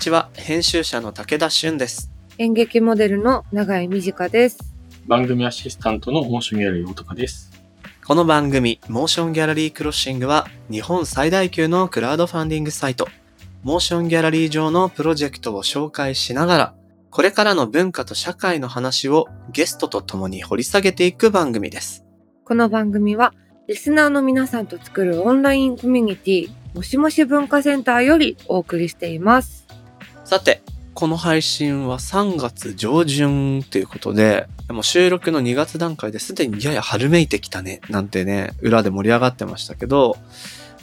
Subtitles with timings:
[0.00, 2.10] こんにちは、編集者の武田俊です。
[2.38, 4.58] 演劇モデルの永井美智香です。
[5.06, 7.50] 番組アシスタントのモーションギャラリー大高です。
[8.06, 13.08] この番組、モーションギャラリークロッシングは、日本最大級のクラウドファンディングサイト、
[13.62, 16.74] モーションギャラリー上のプロジェクトを紹介しながら、
[17.10, 22.06] これからの文化と社会の話をゲストと共に掘り下げていく番組です。
[22.46, 23.34] この番組は、
[23.68, 29.69] リスナーの皆さんと作るオンラインコミュニティ、もしもし文化センターよりお送りしています。
[30.30, 30.62] さて、
[30.94, 40.16] この配信は3月上旬ということで、もう収録の2月段階ですでにやや春めいてきたね、なんてね、裏で盛り上がってましたけど、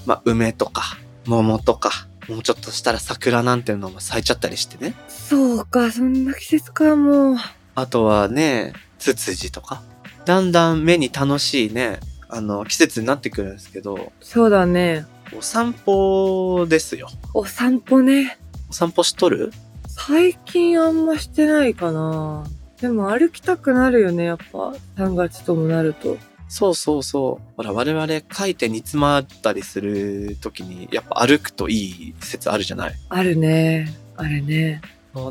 [0.05, 0.97] まあ、梅とか、
[1.27, 1.91] 桃とか、
[2.27, 4.95] もうちょっとしたら桜なんていうのも咲いちゃったりしてね。
[5.07, 7.35] そうか、そんな季節か、もう。
[7.75, 9.81] あとはね、ツツジとか。
[10.25, 15.05] だんだん目に楽しいね、あの、季節になってくるんですけど、そうだね。
[15.33, 17.07] お散歩ですよ。
[17.33, 18.39] お散歩ね。
[18.69, 19.51] お散歩しとる？
[19.87, 22.45] 最近あんましてないかな。
[22.81, 24.73] でも歩きたくなるよね、やっぱ。
[24.97, 26.17] 3月ともなると。
[26.49, 27.53] そうそうそう。
[27.57, 32.93] ほら、我々書いて煮詰まったりするときに、やっぱ歩くといい説あるじゃない？
[33.09, 33.93] あるね。
[34.15, 34.81] あるね。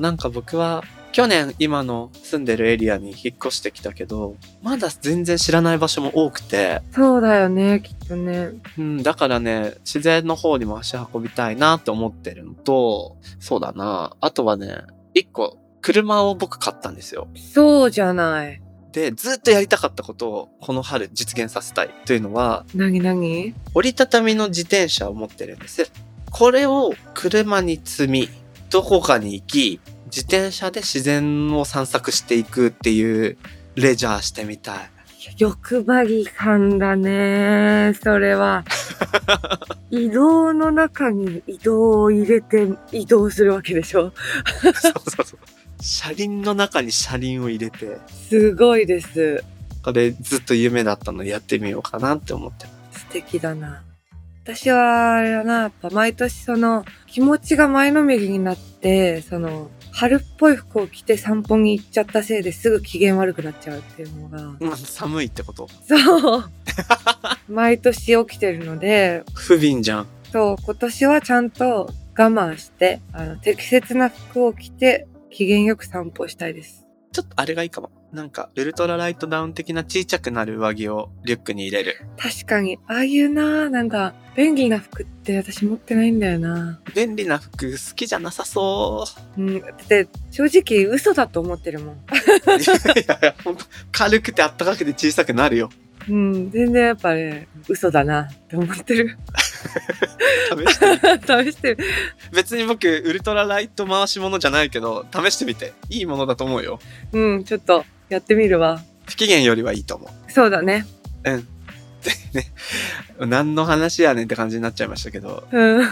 [0.01, 0.83] なんか僕は、
[1.17, 8.51] 去年今の住んでるエリアに引っ越してきたけど、まだ全然知らない場所も多くて、そうだよね、きっとね。
[8.77, 14.15] うん、だからね、自然の方にも足運びたいなって思ってるのと、そうだな。
[14.21, 14.83] あとはね、
[15.15, 17.29] 一個、車を僕買ったんですよ。
[17.35, 18.61] そうじゃない。
[18.93, 23.55] で、ずっとやりたかったことをこの春実現させたいというのは、なになに？
[23.73, 25.91] 折りたたみの自転車を持ってるんです。
[26.31, 28.29] これを車に積み、
[28.69, 33.37] どこかに行き、自転車で自然を散策していくっていう
[33.75, 34.91] レジャーしてみたい。
[35.39, 38.65] 欲張り感だね、それは。
[39.91, 44.13] 移動の中に移動を入れて移動するわけでしょ
[44.63, 44.93] そうそう
[45.25, 45.39] そう。
[45.81, 49.45] 車輪の中に車輪を入れて、すごいです。
[49.83, 52.67] これずっと夢だったのでやってみようかなって思って。
[52.93, 53.83] 素敵だな。
[54.43, 65.69] 私は、あれだな、やっぱ毎年その気持ちが前のめりになって、その春っぽい服を着て散歩に行っちゃったせいですぐ機嫌悪くなっちゃうっていうのが、うん寒いってこと？
[65.89, 66.45] そう。
[67.49, 70.07] 毎年起きてるので、不憫じゃん。
[70.31, 76.86] そう、今年はちゃんと我慢して、あの、適切な服を着て、機嫌よく散歩したいです。
[77.17, 77.91] ちょっとあれがいいかも。
[78.13, 81.97] なんか、ウルトラライトダウン的な小さくなる上着をリュックに入れる。
[82.19, 86.79] 確かに、ああいうな、なんか、便利な服って私持ってないんだよな。
[86.95, 89.07] 便利な服好きじゃなさそ
[89.39, 91.95] うん、だって、正直嘘だと思ってるもん。
[91.95, 91.97] う。
[91.97, 95.71] いやいや、ほんと、軽くてあったかくて小さくなるよ。
[96.07, 99.17] うん、全然やっぱね、嘘だなって思ってる。
[99.67, 101.51] 試して。
[101.51, 101.79] 試してる。
[102.33, 105.73] 別に僕、ウルトラライト回し物じゃないけど、試してみて。
[105.89, 106.79] いいものだと思うよ。
[107.13, 108.81] うん、ちょっと、やってみるわ。
[109.07, 110.33] 不機嫌よりはいいと思う。
[110.33, 110.87] そうだね。
[111.25, 111.41] うん。
[111.43, 112.53] でね、
[113.19, 115.89] 何の話やねんって感じになっちゃいましたけど、うん。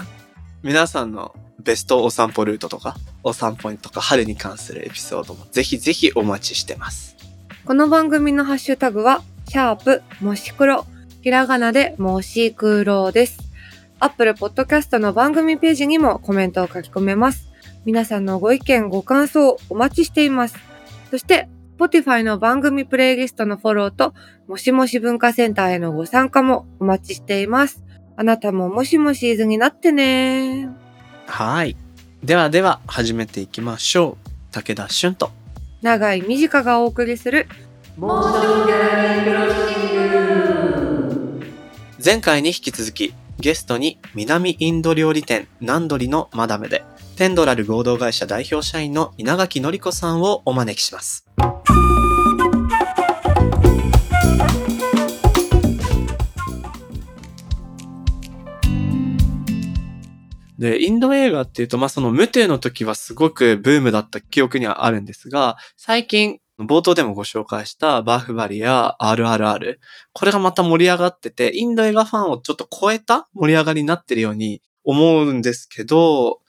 [0.62, 7.16] 皆さんのベストお散歩ルートとか、お散歩とか春に関するエピソードもぜひぜひお待ちしてます。
[7.64, 10.86] この番組のハッシュタグは、シャープもし黒。
[11.22, 13.44] ひらがなでもし黒です。
[14.04, 17.48] アップルポッドキャストの番組ページにもコメントを書き込めます。
[17.87, 20.56] 皆さんのご意見、ご感想お待ちしています。
[21.10, 21.48] そして、
[21.78, 24.12] Spotify の番組プレイリストのフォローと、
[24.47, 27.82] もしもし文化センターへのご参加もお待ちしています。
[28.19, 30.69] あなたももしもしーずになってね
[31.26, 31.75] はい。
[32.22, 34.53] ではでは、始めていきましょう。
[34.53, 35.31] 武田俊と。
[35.81, 37.48] 長い短がお送りする
[42.04, 46.84] 前回に引き続き、ゲストに南インド料理店ナンドリのマダムで、
[47.16, 51.26] テンドラル合同会社代表社員の稲垣のり子さんをお招きします。
[60.58, 69.78] で、インド映画っていうと、まあ、そのムテの時はすごくブームだった記憶にはあるんですが、最近、冒頭でもご紹介したバーフバリや RRR、
[70.12, 76.40] これがまた盛り上がってて、インド映画ファンをちょっと超えた盛り上がりになってるように思うんですけど、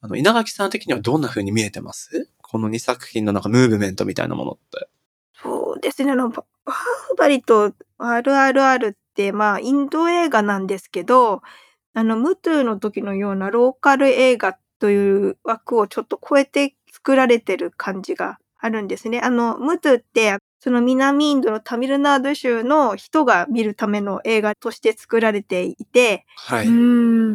[0.00, 2.28] あの、稲垣さん的にはどんな風に見えてます？
[2.40, 4.88] この2作品のなんかムーブメントみたいなものって。
[5.40, 6.10] そうですね。
[6.10, 6.72] あの、バー
[7.08, 11.40] フバリと RRR って、まあ、インド映画なんですけど、
[11.94, 19.20] あの、ムトゥの時のようなローカル映画という枠をちょっと超えて作られてる感じがあるんですね。
[19.20, 26.68] あの、ムトゥって、その南インドのタミルナード州の人が見るための映画として作られていて、はい。
[26.68, 26.72] うー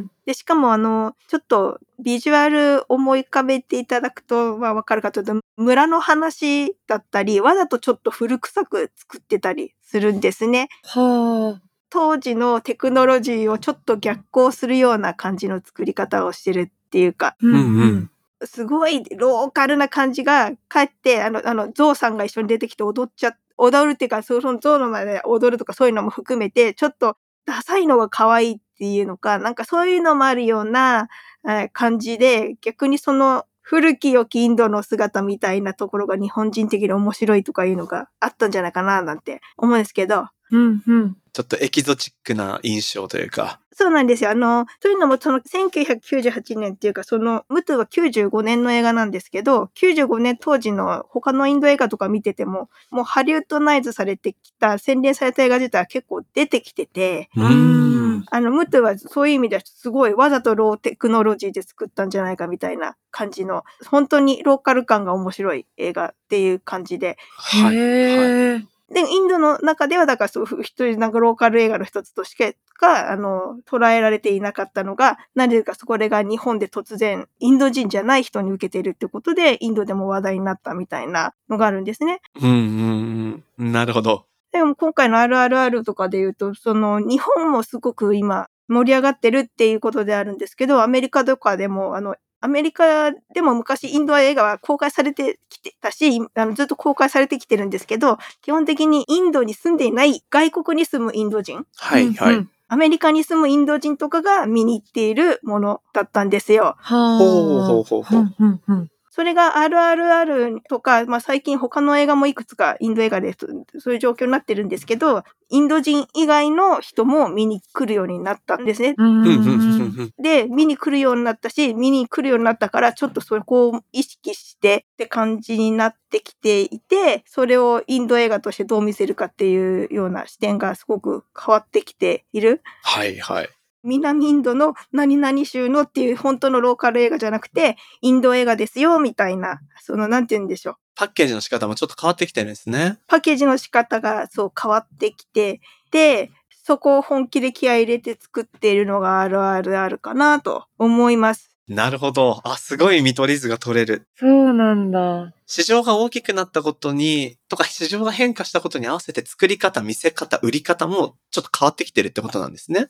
[0.04, 0.12] ん。
[0.26, 10.70] で、しかもあの、ちょっとビジュアル思い浮かべていただくと、まあわかるかというと、村の話だったり、わざとちょっと古臭く作ってたりするんですね。
[10.84, 11.60] は
[11.90, 17.46] 当時のテクノロジーをちょっと逆行するような感じの作り方をしてるっていうか、あ。
[17.46, 18.12] んうん
[18.46, 31.08] すごいローカルな感じが、かえって、あの、あの、ゾウさんが一緒に出てきて踊っちゃ、踊るっていうか、そのゾウの前で踊るとかそういうのも含めて、ちょっとダサいのが可愛いっていうのか、なんかそういうのもあるような、
[31.48, 41.18] え感じで、逆にその古き良きインドの姿みたいなところが日本人的に面白いとかいうのがあったんじゃないかななんて思うんですけど、うんうん。
[41.34, 43.60] ちょっとエキゾチックな印象というか。
[43.72, 44.32] そうなんですよ。
[44.32, 58.26] あの、というのも、その1998年っていうか、その、ムトゥは95年の映画なんですけど、95年当時の他のインド映画とか見てても、もうハリウッドナイズされてきた、洗練された映画自体は結構出てきてて、うーん。
[58.32, 68.68] あの、ムトゥはそういう意味ではすごいわざとローテクノロジーで作ったんじゃないかみたいな感じの、本当にローカル感が面白い映画っていう感じで、はい。
[68.92, 82.22] で、インドの中では、だからそう、一人なんかローカル映画の一つとしてか、あの、捉えられていなかったのが、なぜかそれが日本で突然、インド人じゃない人に受けているってことで、インドでも話題になったみたいなのがあるんですね。
[82.42, 83.72] うんうんうん。
[83.72, 84.26] なるほど。
[84.54, 102.48] でも今回の RRR とかで言うと、その、日本もすごく今、盛り上がってるっていうことであるんですけど、アメリカとかでも、あの、アメリカでも昔インド映画は公開されてきてたし、あのずっと公開されてきてるんですけど、基本的にインドに住んでいない外国に住むインド人、はいはい。
[102.70, 106.76] アメリカに住むインド人とかが見に行っているものだったんですよ。
[106.80, 107.18] はあ。
[107.18, 108.90] ほうほうほうほう。
[109.18, 113.48] それが RRR とか、まあ最近他の映画もいくつかインド映画でそ
[113.80, 118.94] そういう状況になってるんですけど、インド人以外の人も見に来るようになったんですね。
[118.96, 120.14] うんうんうんうんうんうん。
[120.22, 132.62] で、見に来るようになったし、見に来るようになったから、ちょっとそこを意識してって感じになってきていて、それをインド映画としてどう見せるかっていうような視点がすごく変わってきている。
[132.84, 133.50] はいはい。
[133.88, 140.76] 南インドの何々州のっていう本当のローカル映画じゃなくて、インド映画ですよ、みたいな、その、なんて言うんでしょう。
[140.96, 143.00] パッケージの仕方もちょっと変わってきてるんですね。
[143.08, 145.62] パッケージの仕方がそう変わってきて、
[145.92, 146.32] で、
[146.66, 151.58] そこを本気で気合い入れて作っているのが RRR かなと思います。
[151.68, 152.42] なるほど。
[152.46, 154.08] あ、すごい見取り図が取れる。
[154.16, 155.34] そうなんだ。
[155.46, 162.88] 市場が大きくなったことに、とか市場が変化したことに合わせて作り方、見せ方、売り方もちょっと変わってきてるってことなんですね。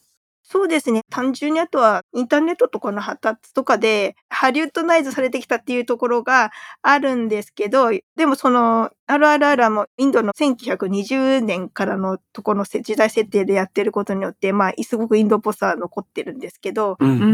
[0.50, 1.02] そうですね。
[1.10, 6.52] 単純にあとはインターネットとかの発達とかでハリウッドナイズされてきたっていうところが
[6.82, 17.26] あるんですけど、でもその RRR はもうインドの1920年からのところのせ時代設定でやってることによって、まあ、すごくインドっぽさは残ってるんですけど、うんう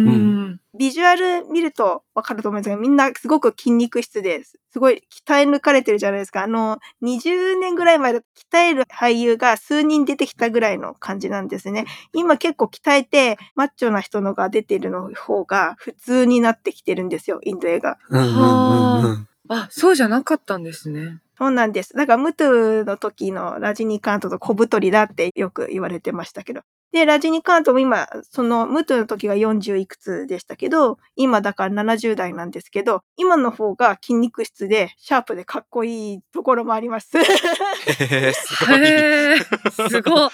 [0.52, 0.60] ん。
[0.78, 4.60] ビジュアル見るとわかると思うんですが、みんなすごく筋肉質です。
[4.72, 6.44] すごい鍛え抜かれてるじゃないですか。
[6.44, 11.86] あの、20年ぐらい前だと鍛える俳優が数人出てきたぐらいの感じなんですね。
[12.14, 17.98] 今結構鍛えてマッチョな人のが出てるの方が普通になってきてるんですよ、インド映画。
[18.10, 19.28] うんうんうんうん。
[19.50, 21.20] あ、そうじゃなかったんですね。
[21.38, 21.94] そうなんです。
[21.94, 26.62] だから、ムトゥの時のラジニカントと小太りだってよく言われてましたけど。
[26.92, 37.18] で、ラジニカントも今、その、ムトゥの時が40いくつでしたけど、今だから70代なんですけど、今の方が筋肉質で、シャープでかっこいいところもあります。
[37.18, 37.24] へ
[38.00, 38.78] え、すごい。
[38.86, 39.40] へえ、
[39.72, 40.30] すごい。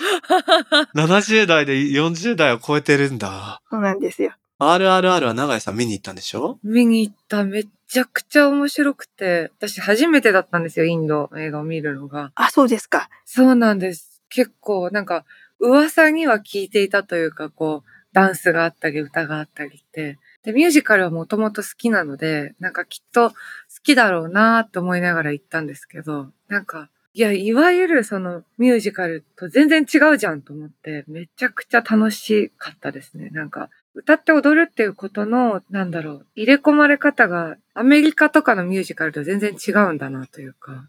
[0.96, 3.62] 70代で40代を超えてるんだ。
[3.70, 4.34] そうなんですよ。
[4.60, 6.60] RRR は長井さん見に行ったんでしょ？
[6.64, 7.46] 見に行った。
[7.46, 9.52] めちゃくちゃ面白くて。
[9.58, 12.34] 私初めてだったんですよ、インド映画を見るのが。
[12.36, 13.10] あ、そうですか。
[13.26, 14.22] そうなんです。
[14.30, 15.24] 結構、なんか、
[15.60, 20.20] 噂には聞いていたというか、こう、ダンスがあったり、歌があったりって。
[20.44, 23.36] で、ミュージカルはもともと好きなので、なんかきっと好
[23.82, 33.30] きだろうなって思いながら行ったんですけど、なんか、いや、いわゆるそのミュージカルと全然違うじゃんと思って、めちゃくちゃ楽しかったですね。
[33.32, 40.88] なんか、歌って踊るっていうことの、なんだろう、入れ込まれ方がアメリカとかのミュージカルと全然違うんだなというか、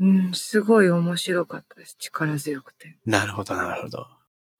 [0.00, 1.96] うん、すごい面白かったです。
[1.98, 2.96] 力強くて。
[3.06, 4.06] なるほど、なるほど。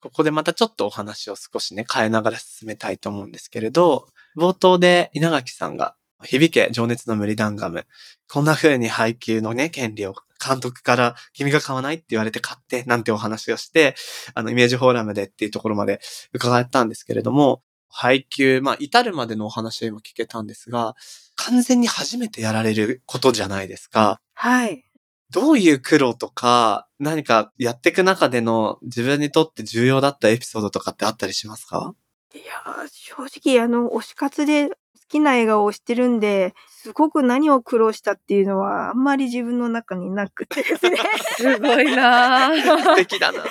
[0.00, 7.86] ここでまたちょっとお話を少しね、変えながら進めたいと思うんですけれど、冒頭で稲垣さんが、響け、情熱の無理ダンガム。
[8.28, 13.94] こんな風に配給のね、権利を監督から君が買わないって言われて買って、なんてお話をして、
[14.34, 16.00] あの、イメージフォーラムでっていうところまで
[16.32, 17.62] 伺ったんですけれども、
[17.92, 20.94] 配給、まあ、至るまでのお話を今聞けたんですが、
[21.36, 24.20] 完全に初めてやられることじゃないですか。
[24.34, 24.84] はい。
[25.30, 31.94] どういう苦労とか、何かやっていく中での自分にとって重要だったエピソードとかってあったりしますか？
[32.34, 34.74] いやー、正直あの、推し活で好
[35.08, 40.98] きな映画を推してるんで、すごく何を苦労したっていうのはあんまり自分の中になくてですね。
[41.36, 42.82] すごいなぁ。
[42.82, 43.44] 素敵だな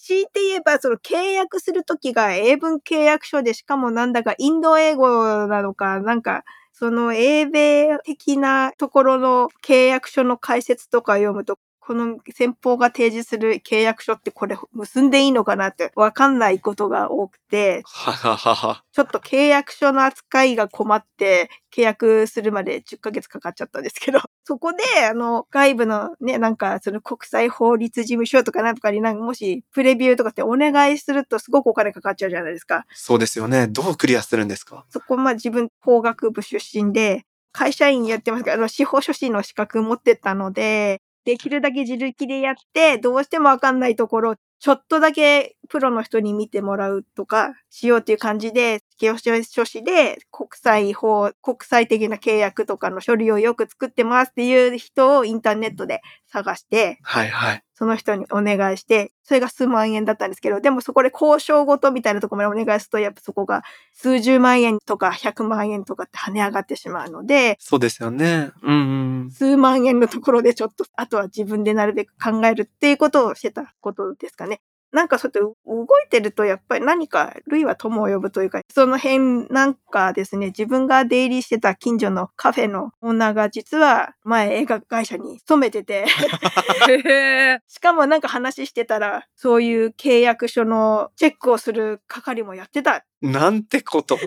[0.00, 18.84] 強いて言えば、その契約するときが英文契約書で、しかもなんだかインド英語なのか、なんか、その英米的なところの契約書の解説とか読むと、この先方が提示する契約書ってこれ結んでいいのかなってわかんないことが多くて、はははは。
[18.92, 24.78] ちょっと契約書の扱いが困って、契約するまで10ヶ月かかっちゃったんですけど、 そこで、
[25.10, 32.86] あの、外部のね、なんか、その国際法律事務所とかなんとかになんかもし、プレビューとかってお願いするとすごくお金かかっちゃうじゃないですか。
[32.92, 33.66] そうですよね。
[33.66, 34.84] どうクリアするんですか？
[34.90, 37.24] そこ、まあ自分法学部出身で、
[37.54, 57.62] 会社員やってますから、あの、司法書士の資格持ってたので、できるだけ自力でやって、どうしてもわかんないところ、ちょっとだけプロの人に見てもらうとかしようっていう感じで、司法書士で国際法、国際的な契約とかの書類をよく作ってますっていう人をインターネットで探して、はいはい。
[57.72, 63.62] その人にお願いして、それが数万円だったんですけど、でもそこで交渉ごとみたいなところまでお願いすると、やっぱそこが
[63.94, 68.50] 数十万円とか100万円とかって跳ね上がってしまうので、そうですよね。
[68.60, 69.30] うんうん。
[69.30, 74.60] 数万円のところでちょっと、あとは自分でなるべく考えるっていうことをしてたことですかね。
[74.92, 86.04] なんかそうやって動いてるとやっぱり何か類は友を呼ぶというか、その辺なんかですね、自分が出入りしてた近所のカフェのオーナーが実は前映画会社に勤めてて、
[87.68, 93.04] しかもなんか話してたら、そういう契約書のチェックをする係もやってた。
[93.22, 94.18] なんてこと。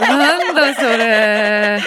[0.00, 1.80] なんだそれ。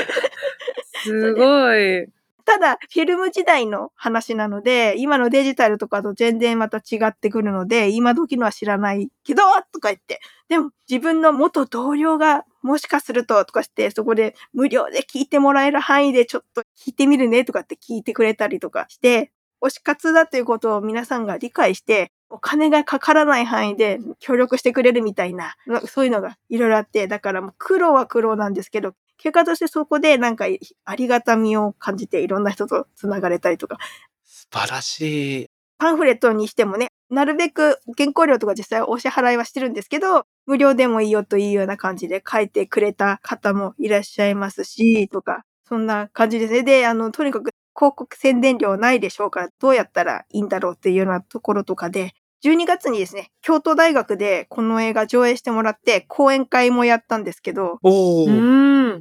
[1.03, 2.20] すごい。
[2.51, 10.19] ただ、フィルム時代の話なので、今のデジタルとかと全然また違ってくるので、今時のは知らないけど、とか言って。
[10.49, 19.31] でも、自分の元同僚が、もしかすると、とかして、そこで無料で聞いてもらえる範囲でちょっと聞いてみるね、とかって聞いてくれたりとかして、
[19.61, 25.55] 推し活だということを皆さんが理解して、お金がかからない範囲で協力してくれるみたいな、
[25.87, 30.45] そういうのがいろいろあって、だからもう苦労は苦労なんですけど、結果としてそこでなんか
[30.85, 33.77] ありがたみを感じていろんな人と繋がれたりとか、
[34.25, 35.47] 素晴らしい。
[35.77, 46.63] パンフレットにしてもね、なるべく原稿料とか実際お支払いはしてるんですけど、無料でもいいよというような感じで書いてくれた方もいらっしゃいますし、とか、そんな感じですね。
[46.63, 57.79] で、あの、とにかく広告宣伝料ないでしょうから、どうやったらいいんだろうっていうようなところとかで、12月にですね、京都大学でこの映画上映してもらって、講演会もやったんですけど。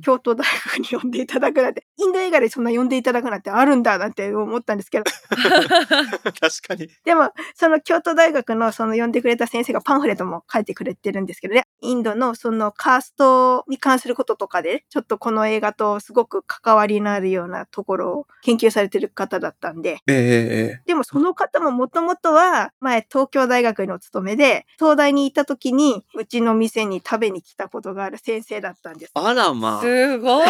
[0.00, 6.88] 京都大学に呼んでいただくなんて、インド映画でそんな呼んでいただくなんてあるんだなんて思ったんですけど、確かに。
[7.04, 29.12] でも、その京都大学のその呼んでくれた先生がパンフレットも書いてくれてるんですけどね、インドのそのカーストに関することとかで、ちょっとこの映画とすごく関わりのあるようなところを研究されてる方だったんで、ええええでもその方ももともとは前東京大学にお勤めで、東大にいた時にうちの店に食べに来たことがある先生だったんです。
[29.14, 29.80] あらまあ。
[29.80, 30.48] すごい。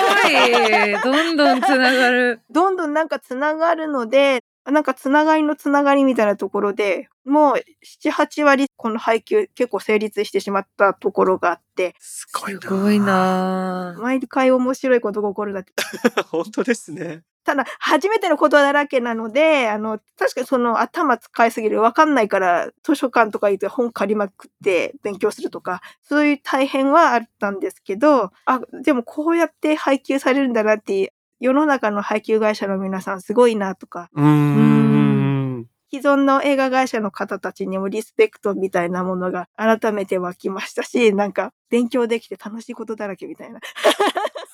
[1.03, 2.41] どんどんつながる。
[2.51, 12.61] どんどんなんかつながるので、なんかつながりのつながりみたいなところで、もう7、8割この配給結構成立してしまったところがあって、すごいな。
[12.61, 14.03] すごいなぁ。
[14.03, 15.73] 毎回面白いことが起こるなって。
[16.31, 17.23] 本当ですね。
[17.45, 35.67] ただ、初めてのことだらけなので、あの、確かにその頭使いすぎる、わかんないから図書館とか行って本借りまくって勉強するとか、そういう大変はあったんですけど、あ、でもこうやって配給されるんだなって、世の中の配給会社の皆さんすごいなとか、うーん。
[35.93, 43.59] 既存の映画会社の方たちにもリスペクトみたいなものが改めて湧きましたし、なんか勉強できて楽しいことだらけみたいな。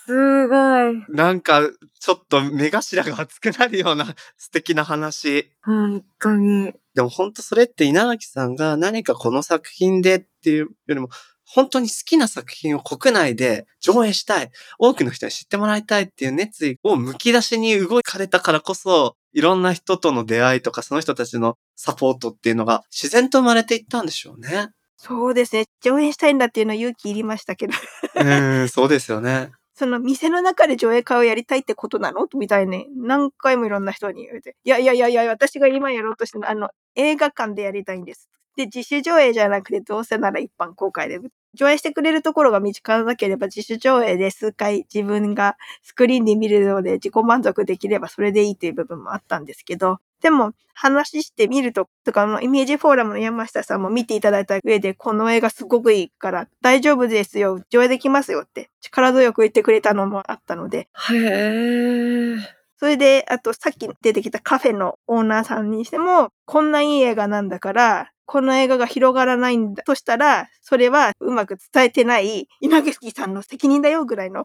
[0.07, 0.55] すご
[0.91, 1.05] い。
[1.09, 1.61] なんか、
[1.99, 4.07] ちょっと目頭が熱くなるような
[4.39, 5.51] 素敵な話。
[5.63, 6.73] 本当に。
[6.95, 11.09] でも本当それって稲垣さんが何かこの作品でっていうよりも、
[11.49, 14.51] 本当に好きな作品を国内で上映したい。
[14.79, 24.71] 多くの人に知ってもらいたいっていう熱意を剥き出しに動かれたからこそ、いろんな人との出会いとかその人たちのサポートっていうのが自然と生まれていったんでしょうね。
[24.97, 25.67] そうですね。
[25.83, 27.75] 上演したいんだっていうのは勇気いりましたけど。
[28.17, 29.53] うーん、そうですよね。
[29.75, 32.27] その店の中で上映会をやりたいってことなの？
[32.35, 34.57] みたいに何回もいろんな人に言われて。
[34.65, 38.31] いやいやいやいや、私が今やろうとしてるのはあの、映画館でやりたいんです。
[38.57, 41.21] で、自主上映じゃなくて、どうせなら一般公開で。
[41.55, 62.39] 上映してくれるところが見つからなければ、自主上映で数回自分がスクリーンで見るので自己満足できればそれでいいという部分もあったんですけど、でも話してみると、とか、あのイメージフォーラムの山下さんも見ていただいた上で、この映画すごくいいから大丈夫ですよ、上映できますよって力強く言ってくれたのもあったので、へー。
[62.79, 74.45] それで、あとさっき出てきたカフェのオーナーさんにしても、こんないい映画なんだから、この映画が広がらないんだとしたら、それはうまく伝えてない稲垣さんの責任だよぐらいの、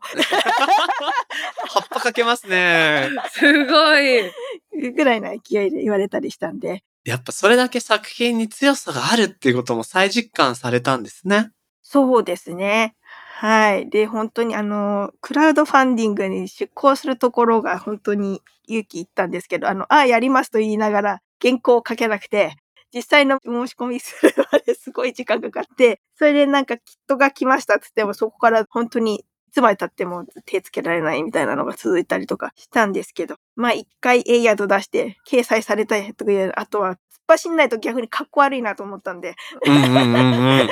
[1.68, 3.10] 葉っぱかけますね。
[3.34, 4.32] すごい。
[4.94, 11.50] ぐらいな勢いで言われたりしたんで、やっぱそれだけ作品に強さがあるっていうことも再実感されたんですね。
[11.82, 12.96] そうですね。
[13.42, 13.90] はい。
[13.90, 22.56] で、本当にあの、クラウドファンディングに出向するところが本当に勇気いったんですけど、あの、ああ、やりますと言いながら原稿を書けなくて、
[22.94, 29.16] 実際の申し込みするまですごい時間かかって、それでなんかキットが来ましたって言っても、そこから本当に
[29.50, 40.70] いつまで経っても手つけられないみたいなのが続いたりとかしたんですけど、まあ一回エイヤード出して掲載されたりとか、あとは突っ走んないと逆にかっこ悪いなと思ったんで、うんうんうんうん。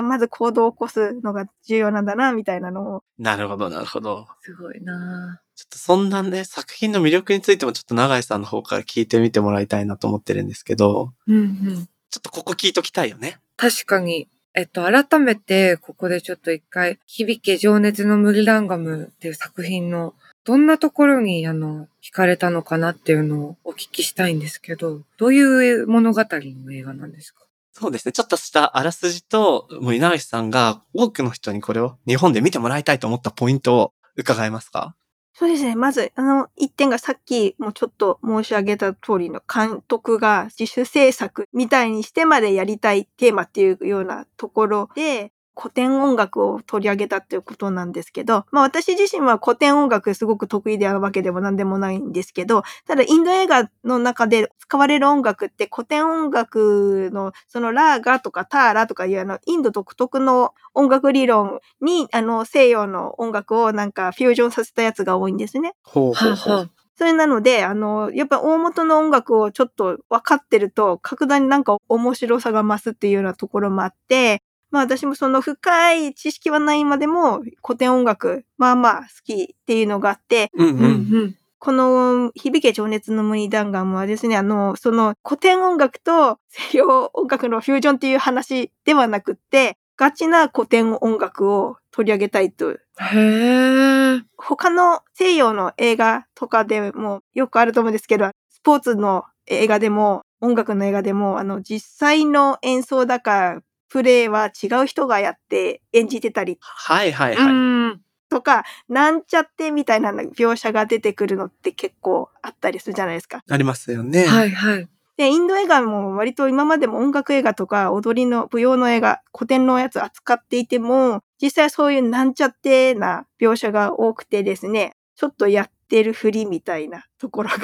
[0.00, 3.04] まず行動を起こすのが重要なんだな、みたいなのを。
[3.18, 4.26] なるほど、なるほど。
[4.40, 11.88] すごいなちょっとそんなね、作品の魅力についてもちょっと永井さんの方から聞いてみてもらいたいなと思ってるんですけど、うんうん。
[12.10, 13.38] ちょっとここ聞いときたいよね。
[13.58, 14.28] 確かに。
[14.54, 25.40] えっと、改めて、ここでちょっと一回、響け情熱のムリランガムっていう作品の、どんなところに、あの、惹かれたのかなっていうのをお聞きしたいんですけど、どうい
[25.82, 27.44] う物語の映画なんですか？
[27.72, 28.12] そうですね。
[28.12, 34.94] ちょっとしたあらすじと、もう稲垣さんが多くの人にこれを日本で見てもらいたいと思ったポイントを伺えますか？
[35.34, 35.74] そうですね。
[35.74, 65.74] まず、あの、一点がさっきもちょっと申し上げた通りの監督が自主制作みたいにしてまでやりたいテーマっていうようなところで、古典音楽を取り上げたっていうことなんですけど、まあ私自身は古典音楽すごく得意であるわけでも何でもないんですけど、ただインド映画の中で使われる音楽って古典音楽のそのラーガとかターラとかいうあのインド独特の音楽理論にあの西洋の音楽をなんかフュージョンさせたやつが多いんですね。
[65.82, 80.84] ほうはあはあそれなので、あの、やっぱ大元の音楽をちょっと分かってると、格段になんか面白さが増すっていうようなところもあって、まあ私もその深い知識はないまでも古典音楽、まあまあ好きっていうのがあって、うんうんうん。
[80.84, 80.88] う
[81.26, 81.36] ん。
[81.58, 94.22] この響け情熱の森弾丸はですね、あの、その古典音楽と西洋音楽のフュージョンっていう話ではなくって、ガチな古典音楽を取り上げたいとへー。
[94.36, 103.60] 他の西洋の映画とかでもよくあると思うんですけど、スポーツの映画でも音楽の映画でも、あの、実際の演奏だか、
[103.92, 107.52] プレイは違う人がやって演じてたりはいはいはい。
[107.52, 107.56] う
[107.88, 108.00] ん。
[108.30, 113.42] とか、なんちゃってみたいな描写が出てくるのって結構あったりするじゃないですか。
[113.46, 114.24] ありますよね。
[114.24, 114.88] はいはい。
[115.18, 127.56] で、インド映画も割と今までも音楽映画とか踊りの舞踊の映画、古典のやつ扱っていても、実際そういうなんちゃってな描写が多くてですね、ちょっとやってるふりみたいなところが。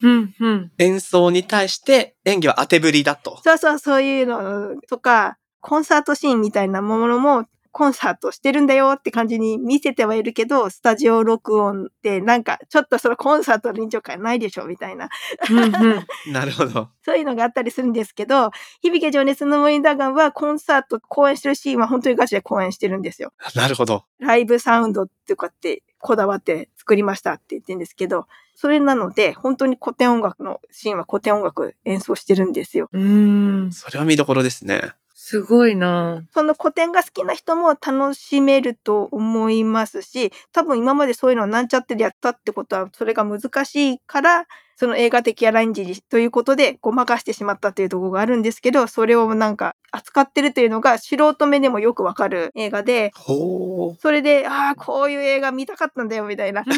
[0.00, 0.72] うんうん。
[0.78, 3.38] 演奏に対して演技は当てぶりだと。
[3.44, 15.08] そうそうそういうのとか、コンサートシーンみたいなものも、コンサートしてるんだよって感じに見せてはいるけど、スタジオ録音ってなんかちょっとそのコンサートの臨場感ないでしょみたいな。
[15.50, 16.32] うんうん。
[16.32, 16.90] なるほど。
[17.02, 18.50] そういうのがあったりするんですけど、
[18.82, 23.32] 響け情熱の森ダガンはコンサート公演してるシーンは本当にガチで公演してるんですよ。
[23.56, 24.04] なるほど。
[24.18, 32.90] ライブサウンドってかってこだわって作りましたって言ってるんですけど、それなので本当に古典音楽のシーンは古典音楽演奏してるんですよ。
[32.92, 33.72] うーん。
[33.72, 34.92] それは見どころですね。
[35.26, 36.22] すごいな。
[36.34, 56.62] その古典が好きな人も楽しめると思いますし、多分今までそういうのをなんちゃってでやったってことは、それが難しいから、その映画的アラインジということでごまかしてしまったというところがあるんですけど、それをなんか扱ってるというのが素人目でもよくわかる映画で、ほそれで、ああ、こういう映画見たかったんだよ、みたいな。
[56.62, 56.64] う。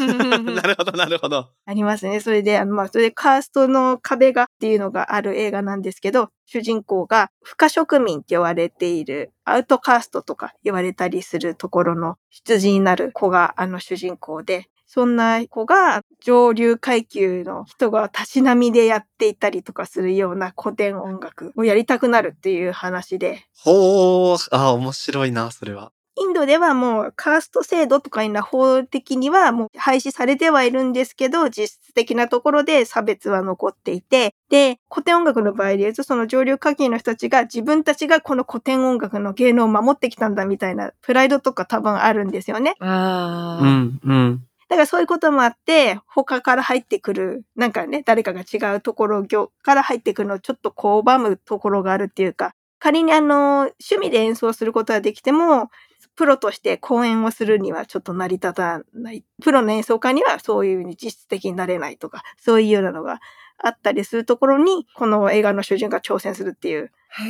[0.54, 1.48] なるほど、なるほど。
[1.64, 2.20] ありますね。
[2.20, 24.36] それで、あの、まあ、それでカーストの壁がっていうのがある映画なんですけど、主人公が不可植民って言われている、アウトカーストとか言われたりするところの出自になる子があの主人公で、そんな子が上流階級の人がたしなみでやっていたりとかするような古典音楽をやりたくなるっていう話で、ほう。
[24.52, 25.92] あ、面白いな、それは。
[26.18, 42.76] インドではもうカースト制度とかいうのは法的にはもう廃止されてはいるんですけど、実質的なところで差別は残っていて、で、古典音楽の場合で言うと、その上流階級の人たちが自分たちがこの古典音楽の芸能を守ってきたんだみたいなプライドとか多分あるんですよね。
[42.80, 43.62] ああ。
[43.62, 44.46] うん、うん。
[44.68, 49.24] だからそういうこともあって、他から入ってくる、なんかね、誰かが違うところ
[49.62, 55.70] から入ってくるのをちょっと拒むところがあるっていうか、仮にあの、趣味で演奏することはできても、
[56.16, 59.24] プロとして公演をするにはちょっと成り立たない。
[59.42, 63.20] プロの演奏家にはそういう実質的になれないとか、そういうようなのが
[63.58, 67.24] あったりするところに、この映画の主人が挑戦するっていうへ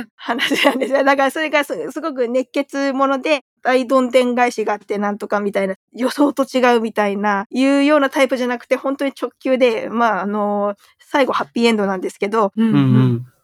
[0.00, 0.04] え。
[0.16, 1.04] 話なんですよ。
[1.04, 12.78] だからそれがすすごく熱血もので、大どんでん返しがあってなんとかみたいな、予想と違うみたいな、いうようなタイプじゃなくて、本当に直球で、まあ、あの、最後ハッピーエンドなんですけど、うんうんう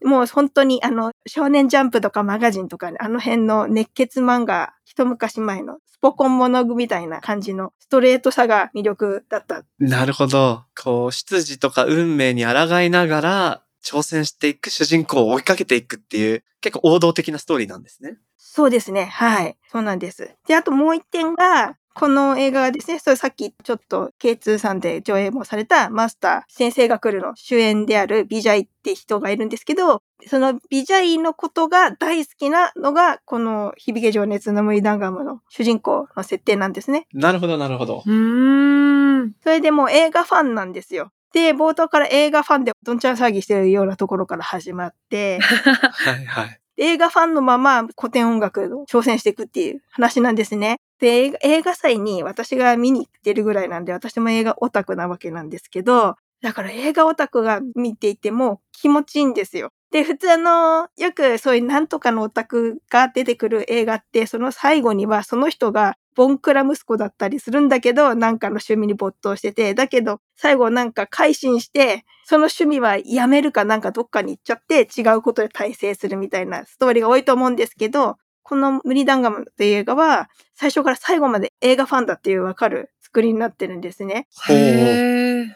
[0.07, 0.09] ん。
[0.09, 9.65] もう本当にあの、少年ジャンプとかマガジンとか、ね、あの辺の熱血漫画、一昔前のスポコンモノグみたいな感じのストレートさが魅力だった。
[9.81, 10.65] なるほど。
[10.81, 18.17] こう、出自とか運命に抗いながら、挑戦していく主人公を追いかけていくっていう、結構王道的なストーリーなんですね。
[18.37, 19.07] そうですね。
[19.07, 19.57] はい。
[19.71, 20.35] そうなんです。
[20.47, 37.07] で、あともう一点が、この映画はですね、それさっきちょっと K2 さんで上映もされたマスター先生が来るの主演であるビジャイって人がいるんですけど、そのビジャイのことが大好きなのが、この響け情熱の無理ダンガムの主人公の設定なんですね。
[37.13, 38.03] なるほど、なるほど。
[38.07, 39.35] うーん。
[39.43, 41.13] それでもう映画ファンなんですよ。
[41.33, 46.59] で、冒頭から映画ファンでどんちゃん騒ぎしてるようなところから始まって、はいはい。
[46.77, 50.77] 映画ファンのまま古典音楽の挑戦していくっていう話なんですね。
[51.01, 59.71] で、映画祭に私が見に行ってるぐらいなんで、私も映画オタクなわけなんですけど、だから映画オタクが見ていても気持ちいいんですよ。
[59.91, 84.27] で、普通あの、よくそういうなんとかのオタクが出てくる映画って、その最後にはその人がボンクラ息子だったりするんだけど、なんかの趣味に没頭してて、だけど最後なんか改心して、その趣味はやめるかなんかどっかに行っちゃって違うことで大成するみたいなストーリーが多いと思うんですけど、この無理ダンガムっていう映画は最初から最後まで映画ファンだっていうわかる作りになってるんですね。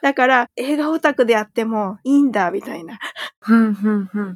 [0.02, 2.98] だから映画オタクであってもいいんだみたいな。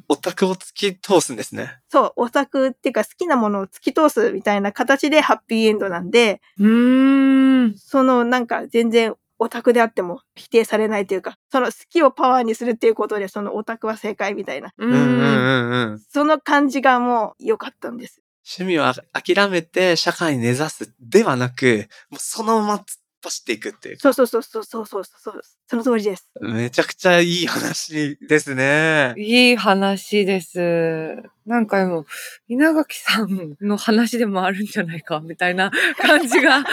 [0.07, 1.79] オタクを突き通すんですね。
[1.89, 7.77] そう、オタクっていうか好きなものを突き通すみたいな形でハッピーエンドなんで、うーん。
[7.77, 14.71] そのなんか全然オタクであっても否定されないというか、その好きをパワーにするっていうことでそのオタクは正解みたいな。
[14.77, 15.99] ううんうんうんうん。
[15.99, 18.21] その感じがもう良かったんです。
[18.59, 22.83] 趣味をあ諦めて社会に根ざすではなく、もうそのまま突っ
[23.23, 23.97] 走っていくっていう。
[23.97, 25.41] そうそうそうそうそうそうそう。
[25.67, 26.27] その通りです。
[26.41, 29.13] めちゃくちゃいい話ですね。
[29.17, 31.21] いい話です。
[31.45, 32.05] なんかもう、
[32.47, 36.63] 稲垣さんの話でもあるんじゃないか、みたいな感じが。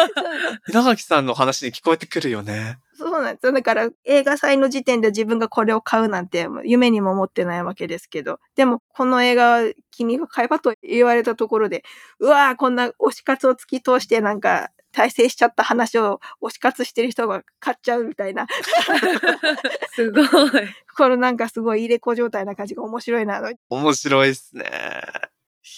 [0.68, 2.78] 稲垣さんの話に聞こえてくるよね。
[2.94, 3.52] そうなんですよ。
[3.52, 8.40] だから映画祭の時点で自分がこれを買うなんて夢にも思ってないわけですけど。
[8.54, 11.84] でもこの映画君が買えばと言われたところで、
[12.20, 18.46] うわーこんな推し活を突き通してなんか大成しちゃった話を推し活してる人が買っちゃうみたいな。
[19.94, 20.26] すごい。
[20.96, 23.42] このなんかすごい入れ子状態な感じが面白いな。
[23.68, 24.64] 面白いっすね。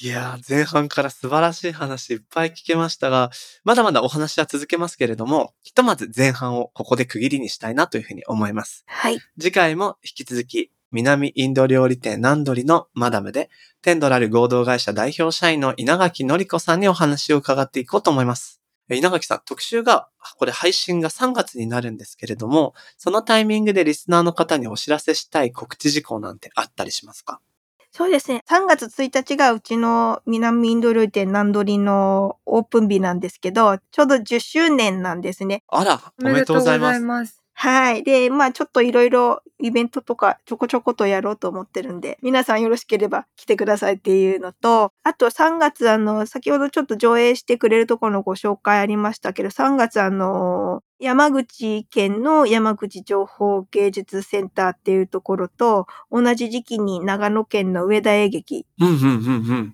[0.01, 3.33] いやー、前半から素晴らしい話いっぱい聞けましたが、
[3.65, 8.85] まだまだお話は続けますけれども、ひとまず前半をここで区切りにしたいなというふうに思います。
[8.87, 9.19] はい。
[9.37, 13.51] 次回も引き続き、南インド料理店ナンドリのマダムで、
[13.83, 18.58] テンドラル合同会社代表社員の稲垣のり子さんにお話を伺っていこうと思います。
[18.89, 27.41] え稲垣さん、特集が、これ配信が3月になるんですけれども、そのタイミングでリスナーの方にお知らせしたい告知事項なんてあったりしますか？
[27.91, 28.45] そうですね。
[28.49, 35.63] 3月1日がうちの南インド料理店ナンドリのオープン日なんですけど、ちょうど10周年なんですね。
[35.69, 37.43] あら、おめでとうございます。
[37.61, 38.05] はい。
[38.05, 58.65] で、まあちょっといろいろイベントとかちょこちょことやろうと思ってるんで、皆さんよろしければ来てくださいっていうのと、あと3月あの、先ほどちょっと上映してくれるところのご紹介ありましたけど、3月あの、山口県の山口情報芸術センターっていうところと、同じ時期に長野県の上田映劇っ。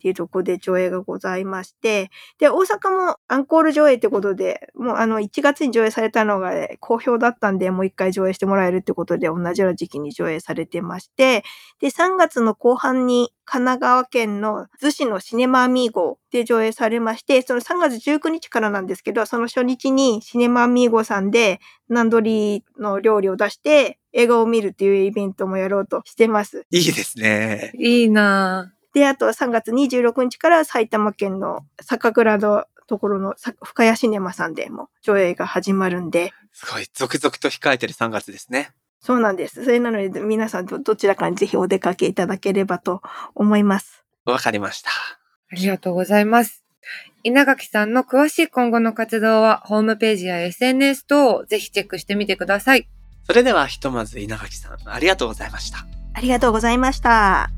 [0.01, 11.43] ていうところで上映がございまして、で、大阪もアンコール上映ってことで、もうあの1月に上映されたのが好評だったんで、もう一回上映してもらえるってことで同じような時期に上映されてまして、
[11.81, 26.67] で、3月の後半に神奈川県の逗子のシネマアミーゴで上映されまして、その3月19日からなんですけど、その初日にシネマアミーゴさんでナンドリーの料理を出して映画を見るっていうイベントもやろうとしてます。
[26.71, 27.73] いいですね。
[27.79, 38.71] いいなで、あと3月26日から埼玉県の酒蔵のところのさ深谷シネマさんでも上映が始まるんで、すごい、続々と控えてる3月ですね。
[39.05, 39.63] そうなんです。
[39.63, 43.03] それなので皆さんどどちらかにぜひお出かけいただければと
[43.35, 44.03] 思います。
[44.25, 44.91] わかりました。
[45.53, 46.65] ありがとうございます。
[47.23, 52.89] 稲垣さんの詳しい今後の活動はホームページや SNS 等をぜひチェックしてみてください。
[53.27, 55.87] それではひとまず稲垣さん、ありがとうございました。
[56.15, 57.51] ありがとうございました。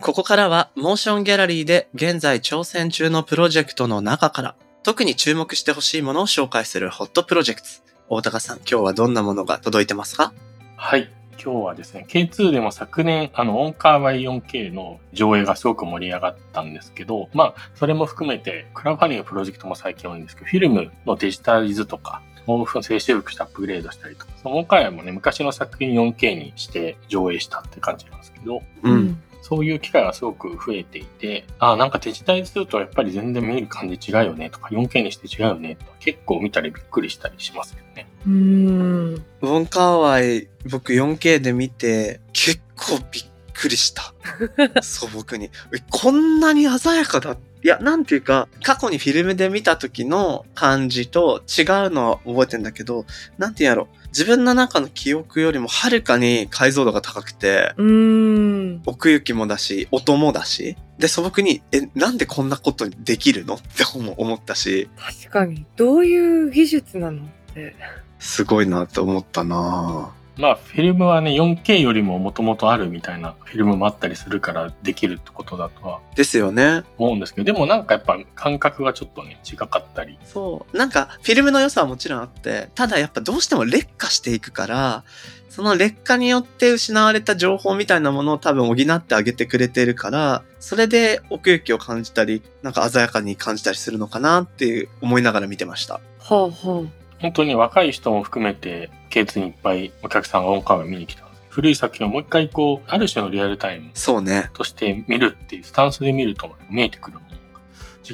[0.00, 7.68] ここからはモーションギャラリーで現在挑戦中のプロジェクトの中から特に注目してほしいものを紹介するホットプロジェクト。
[8.08, 10.32] 大高さん、今日はどんなものが届いてますか？
[10.76, 11.10] はい。
[11.32, 29.22] 今日はですね、K2 でも昨年、あの、ウォン・カー ウァイ4K の上映がすごく盛り上がったんですけど、まあ、それも含めて、クラウドファンディングプロジェクトも最近多いんですけど、フィルムのデジタライズとか、オフ静止力してアップグレードしたりとか、そのオンカー Y もね、昔の作品 4K にして上映したって感じなんですけど、うん。
[29.42, 38.06] そういう機会がすごく増えていて、ああ、なんかデジタルするとやっぱり全然見る感じ違うよねとか、4K にして違うよねとか、結構見たりびっくりしたりしますよね。
[38.26, 39.14] うーん。
[39.14, 43.24] ウォンカーワイ、僕 4K で見て、結構びっ
[43.54, 44.14] くりした。
[44.82, 45.46] 素朴に。
[45.46, 45.50] え
[45.90, 47.36] こんなに鮮やかだ。
[47.62, 53.04] いや、なんていうか、過去にフィルムで見た時の感じと違うのは覚えてんだけど、
[53.36, 53.88] なんていうんやろ。
[54.08, 58.82] 自分の中の記憶よりもはるかに解像度が高くて、うーん。
[58.86, 60.76] 奥行きもだし、音もだし。
[60.98, 63.54] で、素朴に、え、なんでこんなことできるの？
[63.54, 65.66] って思思ったし、確かに。
[65.76, 67.24] どういう技術なの？
[67.24, 67.76] って。
[68.18, 76.82] すごいなって思ったなまあ、フィルムはね、4K よりももともとあるみたいなフィルムもあったりするからできるってことだとはですよね。
[76.96, 80.18] 思うんですけど、でもなんかやっぱ感覚がちょっとね、違かったり。
[80.24, 80.76] そう。
[80.76, 85.04] なんか、フィルムの良さはもちろんあって、ただやっぱどうしても劣化していくから、
[85.50, 95.94] その劣化によって失われた情報みたいなものを多分補ってあげてくれてるから、それで奥行きを感じたり、なんか鮮やかに感じたりするのかなっていう思いながら見てました。
[95.94, 96.00] は
[96.30, 96.84] あは
[97.20, 104.50] 本当に若い人も含めて、K2 にいっぱいお客さんがオンカーを見に来た古い作品をもう一回こう、ある種のリアルタイムそうね。
[104.54, 107.30] として見るっていうスタンスで見ると見えてくるもの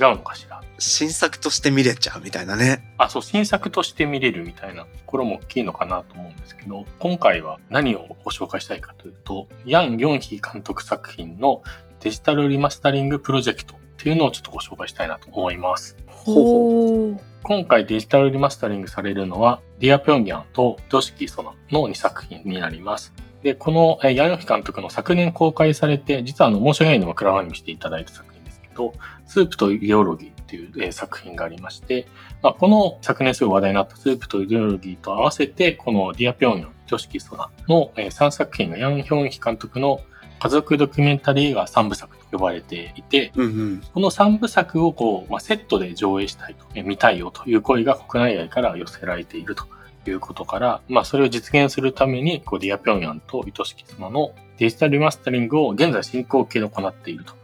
[0.01, 0.62] が違うのかしら。
[0.79, 2.95] 新作として見れちゃうみたいなね。
[2.99, 11.62] あ、そう、新作として見れるみたいなところも大きいのかなと思うんですけど、今回は何をご紹介したいかというと、ヤン・ヨンヒ監督作品の
[12.01, 15.96] デジタルリマスタリングプロジェクトっていうのをちょっとご紹介したいなと思います。
[16.09, 16.12] あ。
[16.12, 17.20] ほう。
[17.42, 23.14] 今回デジタルリマスタリングされるのは、ディア・ピョンヤンと愛しきソナの2作品になります。
[23.42, 28.92] で、このえーヤン・ヨンヒ監督の昨年公開されて、実はあの、モーションゲームでもクラファンディングしていただいた作品ですけど、
[29.26, 32.06] スープとイデオロギーっていう、えー作品がありまして、
[32.42, 40.00] まあ、この昨年すごい話題になったスープとイデオロギーと合わせて、このディア・ピョンギャン、ドシキ・ソナのえー3作品がヤン・ヒョンヒ監督の
[40.38, 43.83] 家族ドキュメンタリー映画3部作と呼ばれていて、うんうん。
[43.94, 49.64] この3部作をこう、まあ、セットで上映したいと、え見たいよという声が国内外から寄せられていると
[50.07, 57.35] いうことから、まあ、それを実現するために、こう、ディアピョンヤンと愛しき妻のデジタルリマスタリングを現在進行形で行っていると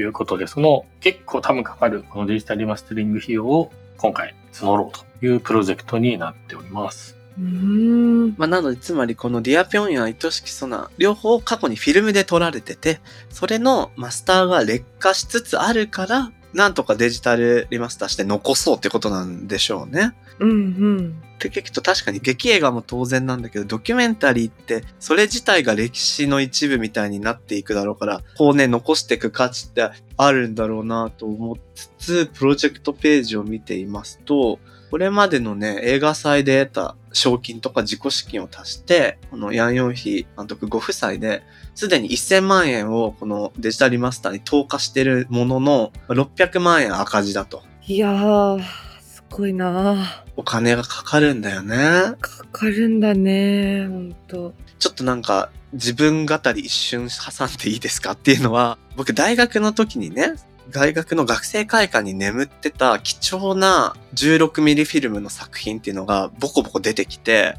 [0.00, 7.19] いうことで、その結構多分かかるこのデジタルリマスタリング費用を今回募ろうというプロジェクトになっております。
[7.38, 8.34] うーん。
[8.36, 20.14] まあ、なので、つまりこのディアピョンや愛しきソナ、両方過去にフィルムで撮られてて、それのマスターが劣化しつつあるから、なんとかデジタルリマスターして残そうってことなんでしょうね。
[20.40, 21.22] うんうん。
[21.36, 34.58] って聞くと確かに劇映画も当然なんだけど、ドキュメンタリーって、それ自体が歴史の一部みたいになっていくだろうから、こうね、残していく価値ってあるんだろうなと思いつつ、プロジェクトページを見ていますと、
[34.90, 41.42] これまでのね、映画祭で得た賞金とか自己資金を足して、このヤンヨンヒ監督ご夫妻で、
[41.76, 47.62] すでに1000万円をこのデジタルリマスターに投下してるものの、600万円赤字だと。
[47.86, 48.62] いやー、
[49.00, 51.76] すごいなお金がかかるんだよね。
[52.20, 54.54] かかるんだね、ほんと。
[54.80, 60.34] ちょっとなんか自分語り一瞬挟んでいいですかっていうのは、僕大学の時にね、
[60.70, 67.54] 大学の学生会館に眠ってた貴重な16ミリフィルムの作品っていうのがボコボコ出てきて。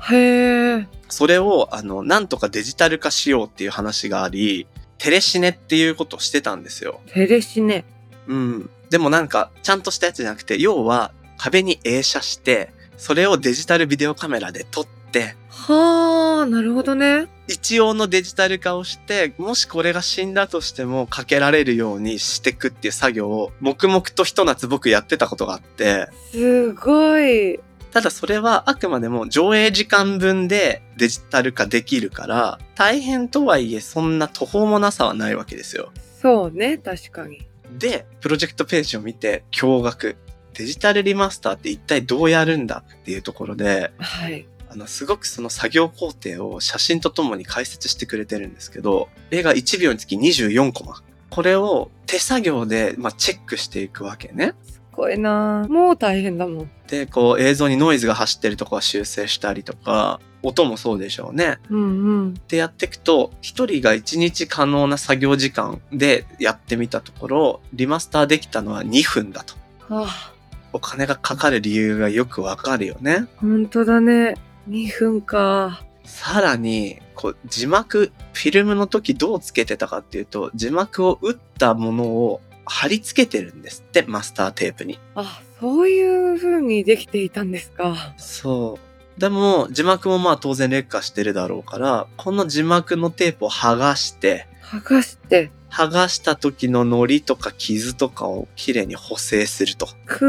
[1.09, 4.65] それをあの、なんとかデジタル化しようっていう話があり、
[4.97, 7.01] テレシネっていうことをしてたんですよ。
[7.07, 7.85] テレシネ。
[8.27, 8.69] うん。
[8.89, 17.27] でもなんか、ちゃんとしたやつじゃなくて、要は壁に映写して、それをデジタルビデオカメラで撮って、はー、なるほどね。
[17.47, 27.59] 一応のデジタル化をして、もしこれが死んだとしてもかけられるようにしていくっていう作業を黙々とひと夏僕やってたことがあって、すごい。
[27.91, 35.91] ただそれはあくまでも上映時間分でデジタル化できるから、大変とはいえそんな途方もなさはないわけですよ。
[36.21, 37.45] そうね、確かに。
[37.77, 40.15] で、プロジェクトページを見て驚愕。
[40.53, 44.45] デジタルリマスターって一体どうやるんだっていうところで、はい。
[44.71, 51.03] あの、すごくその作業工程を写真とともに解説してくれてるんですけど、映画1秒につき24コマ。
[51.29, 54.53] これを手作業で、まあ、チェックしていくわけね。
[54.63, 56.71] すごいなもう大変だもん。
[56.87, 61.59] で、こう映像にノイズが走ってるとこは修正したりとか、音もそうでしょうね。
[61.69, 61.85] うんう
[62.27, 62.33] ん。
[62.47, 69.55] でやっていくと、一人が1日可能な作業時間でやってみたところ、リマスターできたのは2分だと。
[69.93, 70.33] はあ、
[70.71, 73.27] お金がかかる理由がよくわかるよね。
[73.37, 74.35] 本当だね。
[74.69, 75.83] 2分か。
[76.03, 84.99] さらに、こう、字幕、フィルムの時どうつけてたかっていうと、字幕を打ったものを貼り付けてるんですって、マスターテープに。
[85.15, 88.13] あ、そういう風にできていたんですか。
[88.17, 88.79] そ
[89.17, 89.19] う。
[89.19, 99.87] でも、字幕もまあ当然劣化してるだろうから、この字幕のテープを剥がして、剥がして、剥がした時の糊りとか傷とかをきれいに補正すると。
[100.05, 100.25] く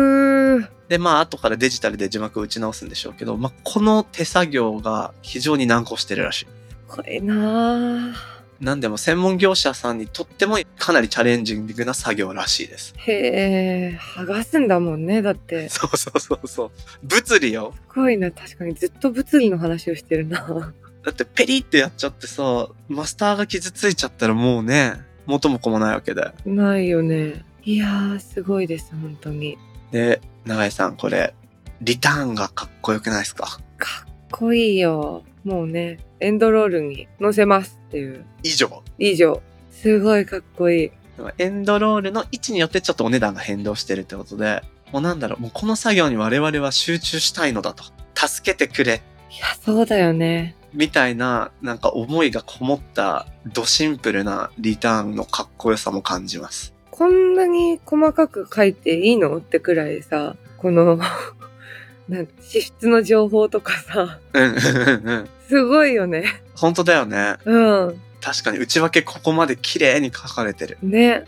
[0.63, 0.69] ー。
[0.89, 6.47] で、まあ後からデジタルで字幕を打ち直すんでしょうけど、まあこの手作業が非常に難航してるらしい。
[6.87, 8.15] これな
[8.61, 12.95] なんでも専門業者さんにとってもかなりチャレンジングな作業らしいです。
[12.99, 15.21] へえ、剥がすんだもんね。
[15.21, 15.69] だって。
[15.69, 16.71] す そうそうそうそう。
[17.03, 17.75] 物理よ。
[17.93, 18.31] ごいな。
[18.31, 20.73] 確かにずっと物理の話をしてるな。
[21.05, 26.33] だってペリってやっちゃってさ、マスターが傷ついちゃったらもうね、元も子もないわけで。
[26.45, 27.45] ないよね。
[27.65, 28.93] いやー、すごいです。
[28.93, 29.57] 本当に。
[29.91, 31.35] で、長井さんこれ、
[31.81, 33.61] リターンがかっこよくないですか？
[33.79, 35.25] かっこいいよ。
[35.45, 38.25] もうね、エンドロールに載せますっていう。
[38.43, 38.83] 以上。
[38.99, 39.43] 以上。
[39.71, 40.91] すごいかっこいい。
[41.39, 47.85] エンドロールの位置によってちょっとお値段が変動してるってことで、もうなんだろう、もうこの作業に我々は集中したいのだと。
[48.15, 49.03] 助けてくれ。
[49.33, 50.55] いや、そうだよね。
[50.75, 56.75] みたいな、なんか思いがこもった、ドシンプルなリターンのかっこよさも感じます。
[56.91, 60.99] こんなに細かく書いていいのってくらいさ、この、
[62.09, 65.29] なん支出の情報とかさ、うん、うん、うんうん。
[65.49, 66.25] すごいよね。
[66.55, 67.37] 本当だよね。
[67.45, 68.01] うん。
[68.21, 70.77] 確かに内訳ここまで綺麗に書かれてる。
[70.83, 71.25] ね。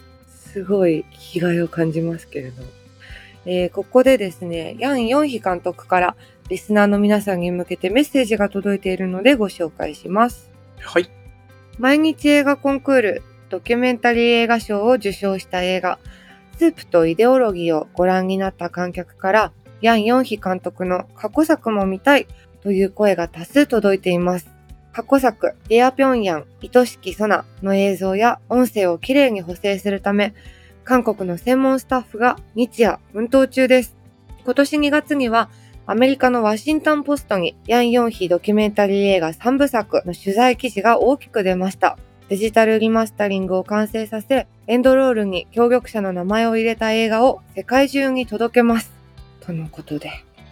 [0.52, 2.62] すごい生きがいを感じますけれど。
[3.46, 6.16] えーここでですね、ヤン・ヨンヒ監督から
[6.48, 10.50] リスナーの皆さんに向けてメッセージが届いているのでご紹介します。
[10.80, 11.10] はい。
[11.78, 15.98] 毎日映画コンクールドキュメンタリー映画賞を受賞した映画
[16.58, 22.26] スープとイデオロギーをご覧になった観客からヤン・ヨンヒ監督の過去作も見たい
[22.62, 24.48] という声が多数届いています。
[24.92, 30.32] 過去作、ディアピョンヤン、愛しきソナの映像や音声をきれいに補正するため、
[30.84, 33.96] 韓国の専門スタッフが日夜奮闘中です。
[34.44, 35.50] 今年2月には
[35.86, 41.98] アメリカのワシントンポストにヤン・ヨンヒドキュメンタリー映画3部作の取材記事が大きく出ました。
[42.30, 48.92] デジタルリマスタリングを完成させ、エンドロールに協力者の名前を入れた映画を世界中に届けます。
[49.40, 50.08] とのことで。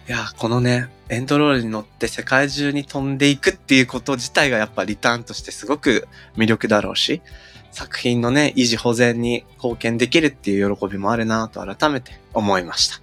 [0.07, 7.23] いや、このね、エンドロールに乗って世界中に飛んでいくっていうこと自体がやっぱリターンとしてすごく魅力だろうし、
[7.71, 13.02] 作品のね、維持保全に貢献できるっていう喜びもあるなと改めて思いました。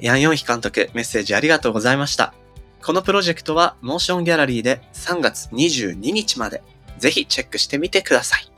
[0.00, 2.34] ヤンヨンヒ監督、メッセージありがとうございました。
[2.82, 6.62] このプロジェクトはモーションギャラリーで3月22日まで、
[6.98, 8.50] ぜひチェックしてみてください。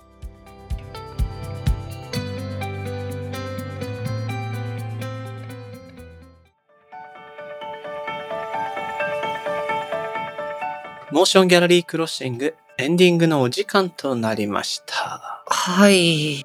[11.11, 15.43] モーションギャラリークロッシングエンディングのお時間となりました。
[15.47, 16.45] はい。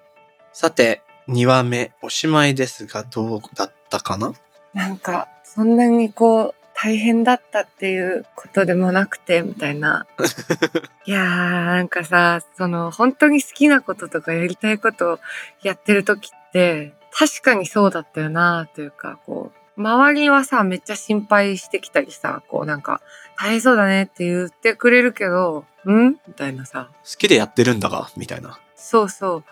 [0.53, 4.33] さて、2話目おしまいですがどうだったかな？
[4.73, 10.07] なんか、そんなにこう、大変だったっていうことでもなくて、みたいな。
[11.05, 15.19] いやー、なんかさ、その、本当に好きなこととかやりたいことを
[15.61, 23.01] やってる時って、確かにそうだったよなというか、こう、周りはさ、めっちゃ心配してきたりさ、こうなんか、
[23.39, 26.19] 大変そうだねって言ってくれるけど、ん？
[26.27, 26.89] みたいなさ。
[27.03, 28.59] 好きでやってるんだがみたいな。
[28.75, 29.43] そうそう。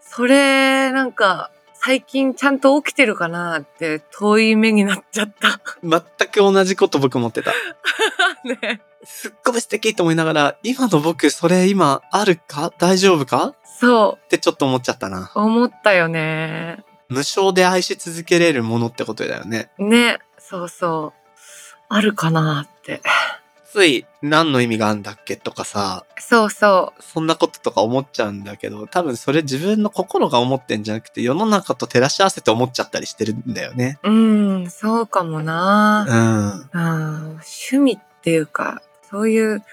[0.00, 1.50] それ、なんか、
[1.84, 5.60] 最近ちゃんと起きてるかなって遠い目になっちゃった。
[5.82, 7.50] 全く同じこと僕持ってた。
[8.44, 8.82] ね。
[9.04, 12.72] すっごい素敵と思いながら、今の僕それ今あるか？
[12.78, 13.54] 大丈夫か？
[13.80, 15.32] そってちょっと思っちゃったな。
[15.34, 16.84] う、思ったよね。
[17.08, 19.70] 無償で愛し続けれるものってことだよね。
[19.78, 21.20] ね、そうそう。
[21.88, 23.02] あるかなって。
[23.72, 33.98] つい何の意味があるんだっけとかさ、そうそそんなこととか思っちゃうんだけど、多分それ自分の心が思ってんじゃなくて世の中と照らし合わせて思っちゃったりしてるんだよね。
[34.02, 34.10] う。
[34.10, 36.68] うん、そうかもな。
[36.74, 36.80] うん。
[36.80, 39.64] うん、趣味っていうか、そういう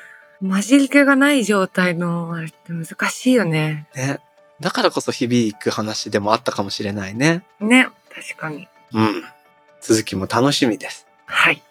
[0.42, 3.86] 混じり気がない状態のあれって難しいよね。
[3.94, 4.20] ね。
[4.62, 7.44] だからこそ響く話でもあったかもしれないね。
[7.60, 7.90] ね。
[8.16, 8.70] 確かに。
[8.94, 9.24] うん。
[9.82, 11.06] 続きも楽しみです。
[11.26, 11.62] はい。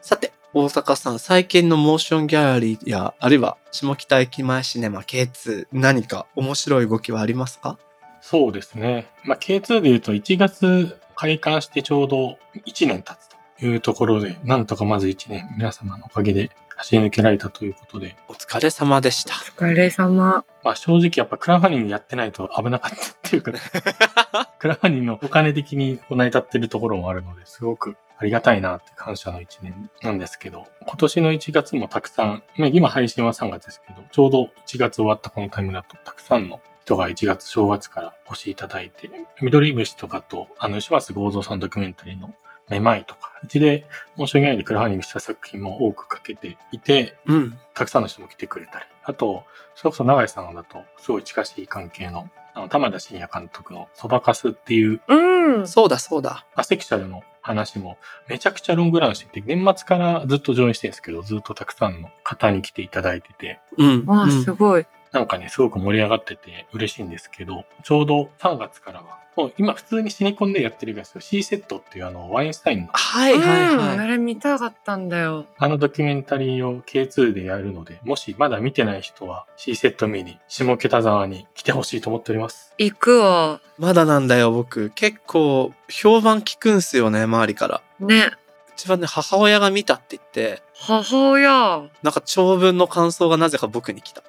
[0.00, 7.76] さて、大阪さん、最近のモーションギャラリーや、あるいは下北駅前シネマ K2、何か面白い動きはありますか？
[8.20, 9.08] そうですね。
[9.24, 13.28] まあ、K2 で言うと1月開館してちょうど1年経つ
[13.58, 19.34] というところで、なんとかまず1年皆様のおかげで走り抜けられたということで、お疲れ様でした。
[19.34, 20.44] お疲れ様。
[20.62, 23.50] まあ正直やっぱクラファニングやってないと危なかったっていうか、
[24.60, 39.10] クラファニングのお金的に成り立ってるところもあるので、すごくありがたいなって感謝の1年なんですけど、今年の1月もたくさん、まあ今配信は3月ですけど、ちょうど1月終わったこのタイムだとたくさんの人が1月正月からお越しいただいて、
[39.40, 42.34] 緑虫とかと、あの、吉松剛三さんドキュメンタリーの
[42.68, 43.86] めまいとか、うちで
[44.16, 47.58] モーション以外でクラファニングした作品も多くかけていて、うん。
[47.74, 49.44] たくさんの人も来てくれたり、あと、
[49.74, 55.66] それこそ永井さんだと、すごい近しい関係の、あの、玉田真也監督のそばかすっていううん。
[55.66, 56.46] そうだそうだ。
[56.54, 64.06] アセクシャルの話もめちゃくちゃロングランしてて、年末からずっと上映してるんですけど、ずっとたくさんの方に来ていただいてて、うん。
[64.06, 64.86] わあ、うんすごい。
[65.12, 73.78] なんかね、すごく盛り上がってて嬉しいんですけど、ちょうど3月からは、もう今普通にシネコンでやってるやつ、C セットっていうあの、ワインスタインの、はいはいうん。
[73.78, 73.98] はい。
[73.98, 75.46] あれ見たかったんだよ。
[75.58, 82.74] あのドキュメンタリーを K2 でやるので、もしまだ見てない人は C セット見に下北沢に来てほしいと思っております。
[82.78, 83.60] 行くわ。
[83.78, 84.90] まだなんだよ、僕。
[84.90, 87.82] 結構、評判聞くんすよね、周りから。
[88.00, 88.30] ね。
[88.74, 91.88] うちはね、母親が見たって言って、母親。
[92.02, 94.24] なんか長文の感想がなぜか僕に来た。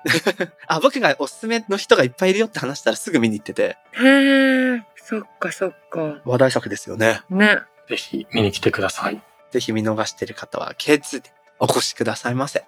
[0.66, 4.82] あ、僕がおすすめの人がいっぱいいるよって話したらすぐ見に行ってて、へえ。
[4.96, 6.22] そっかそっか。
[6.24, 7.20] 話題作ですよね。
[7.28, 7.58] ね。
[7.88, 9.22] ぜひ見に来てください。
[9.50, 12.64] ぜひ見逃している方は K2 でお越しくださいませ。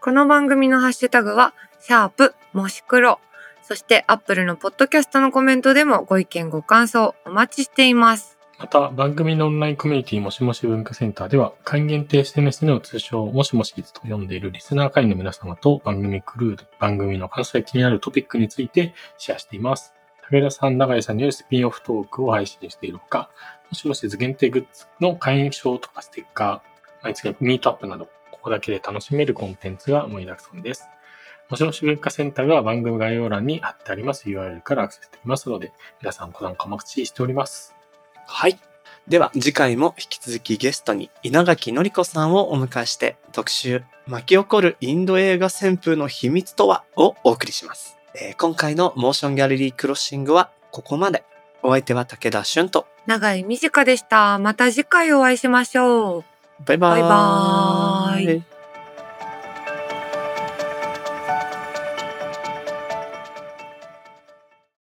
[0.00, 3.20] この番組のハッシュタグは、シャープもし黒。
[3.62, 8.38] そして、アップルのポッドキャストのコメントでもご意見ご感想お待ちしています。
[8.62, 19.94] また、番組のオンラインコミュニティもしもし文化センターでは、会員限定 SNS の通称、もしもしと呼んでいるリスナー会員の皆様と番組クルーで番組の関西気になるトピックについてシェアしています。
[20.30, 23.30] 武田さん、永井さんによるスピンオフトークを配信しているほか、
[23.68, 30.88] もしもし図限定グッズの会員証とかステッカー、毎月ミートアップなど、ここだけで楽しめるコンテンツが盛りだくさんです。
[31.50, 37.81] もしもし文化センターが番組概要欄に貼ってあります URL からアクセスできますので、皆さんご参加お待ちしております。
[38.32, 38.58] はい。
[39.06, 51.24] では次回も引き続きゲストに稲垣のり子さんをお迎えして特集巻き起こるインド映画旋風の秘密とはをお送りします、えー今回のモーションギャラリークロッシングはここまで。
[51.64, 54.38] お相手は武田俊と長い短でした。
[54.38, 56.24] また次回お会いしましょう。
[56.64, 57.02] バイバーイ。
[57.02, 58.51] バイバーイ